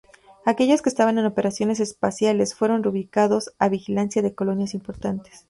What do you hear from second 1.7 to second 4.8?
espaciales fueron reubicados a vigilancia de colonias